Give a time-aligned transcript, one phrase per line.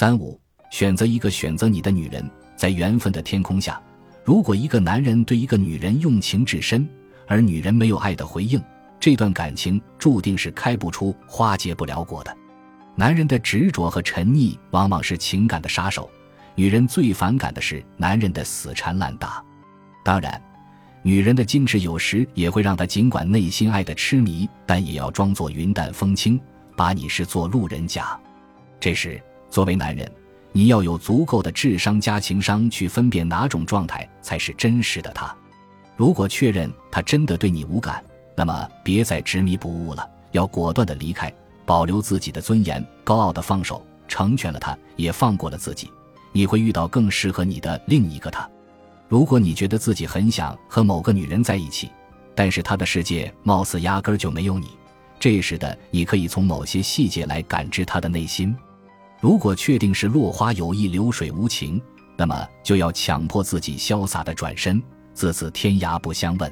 [0.00, 0.40] 三五，
[0.70, 2.24] 选择一个选择你的女人，
[2.56, 3.78] 在缘分的天空下，
[4.24, 6.88] 如果一个男人对一个女人用情至深，
[7.26, 8.58] 而女人没有爱的回应，
[8.98, 12.34] 这段感情注定是开不出花结不了果的。
[12.94, 16.10] 男人的执着和沉溺往往是情感的杀手，
[16.54, 19.44] 女人最反感的是男人的死缠烂打。
[20.02, 20.42] 当然，
[21.02, 26.40] 女人的矜持有时也会让她尽管内心爱的痴迷，但也要装作云淡风轻，
[26.74, 28.18] 把你视作路人甲。
[28.80, 29.22] 这时。
[29.50, 30.10] 作为男人，
[30.52, 35.34] 你要有足够的智商加情商去分辨哪种状态才是真实的他。
[35.96, 38.02] 如果确认他真的对你无感，
[38.36, 41.30] 那么别再执迷不悟了，要果断的离开，
[41.66, 45.90] 保留自己的尊严，高傲的放手，成全了他，也放过了自己。
[46.32, 48.48] 你会遇到更适合你的另一个他。
[49.08, 51.90] 如果你觉得自己很想和某个女人在一起，
[52.34, 54.68] 但是她的世界貌似压根儿就没有你，
[55.18, 58.56] 这时的你可以从某些细节来感知她的内心。
[59.20, 61.80] 如果确定是落花有意，流水无情，
[62.16, 66.50] 那么就要强迫自己潇洒的转身，自此天涯不相问。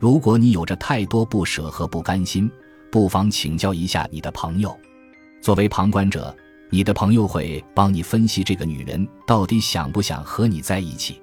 [0.00, 2.50] 如果你有着太多不舍和不甘心，
[2.90, 4.76] 不妨请教一下你的朋友。
[5.40, 6.36] 作为旁观者，
[6.70, 11.22] 你的朋友会帮你分析这个女人到底想不想和你在一起。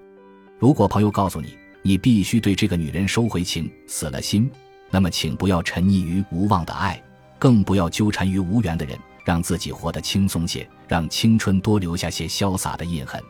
[0.59, 4.49] 如果朋友告诉你，你必须对这个女人收回情，死了心，
[4.89, 7.02] 那么请不要沉溺于无望的爱，
[7.38, 8.97] 更不要纠缠于无缘的人。
[9.30, 13.23] 让自己活得轻松些，让青春多留下些潇洒的印痕。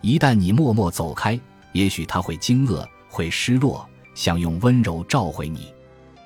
[0.00, 1.38] 一旦你默默走开，
[1.72, 5.70] 也许他会惊愕，会失落，想用温柔召回你。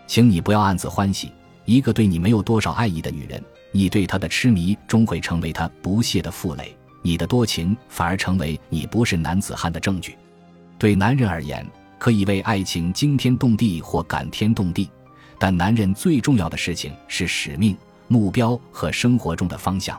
[0.06, 1.32] 请你不要暗自欢喜，
[1.64, 10.16] 一个对你没有多少爱意的女人，你对她的痴迷终会成为她不屑的负累，你的多情反而成为你不是男子汉的证据。
[10.78, 11.66] 对男人而言，
[11.98, 14.88] 可以为爱情惊天动地或感天动地，
[15.36, 17.76] 但男人最重要的事情是使命。
[18.10, 19.96] 目标和生活中的方向，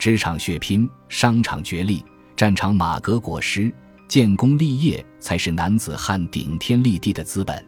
[0.00, 3.72] 职场血拼，商场角力，战场马革裹尸，
[4.08, 7.64] 建功立业才是男子汉顶天立地的资本。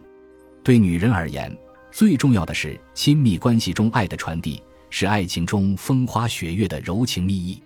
[0.65, 1.57] 对女人而言，
[1.93, 7.63] 最重要的是亲密关系中爱的传递，是爱情中风花雪月的柔情蜜意。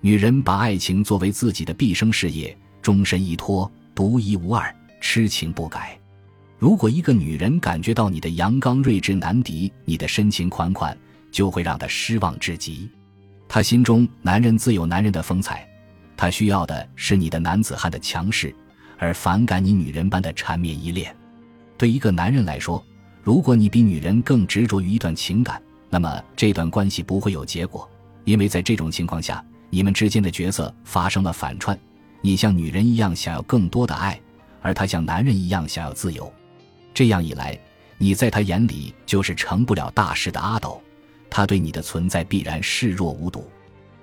[0.00, 6.00] 女人把爱情作为自己的毕生事业，终身依托，独一无二，痴情不改。
[6.58, 10.96] 如果一个女人感觉到你的阳刚睿智难敌，你的深情款款。
[11.30, 12.90] 就会让他失望至极。
[13.48, 15.68] 他心中男人自有男人的风采，
[16.16, 18.54] 他需要的是你的男子汉的强势，
[18.98, 21.14] 而反感你女人般的缠绵依恋。
[21.76, 22.84] 对一个男人来说，
[23.22, 27.88] 如果你比女人更执着于一段情感，那么这段关系不会有结果，
[28.24, 31.78] 因为在这种情况下，你们之间的角色发生了反串。
[32.20, 34.20] 你像女人一样想要更多的爱，
[34.60, 36.30] 而他像男人一样想要自由。
[36.92, 37.58] 这样一来，
[37.98, 40.80] 你在他眼里就是成不了大事的阿斗。
[41.30, 43.48] 他对你的存在必然视若无睹，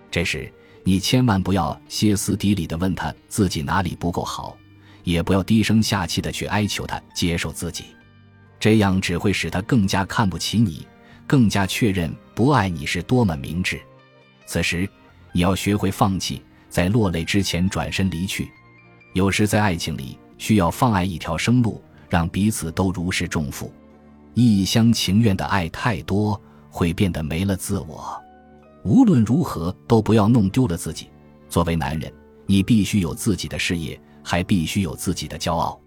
[0.09, 0.51] 这时
[0.83, 4.57] 你千万不要歇斯底里的问他自己哪里不够好，
[5.03, 7.85] 也不要低声下气的去哀求他接受自己，
[8.59, 10.87] 这样只会使他更加看不起你，
[11.27, 13.79] 更加确认不爱你是多么明智。
[14.45, 14.89] 此时
[15.33, 18.49] 你要学会放弃，在落泪之前转身离去。
[19.13, 23.73] 有时在爱情里需要放爱一条生路，让彼此都如释重负。
[24.33, 26.39] 一厢情愿的爱太多。
[26.77, 28.15] 会变得没了自我，
[28.83, 31.09] 无论如何都不要弄丢了自己。
[31.49, 32.13] 作为男人，
[32.45, 35.81] 你必须有自己的事业，还必须有自己的骄傲。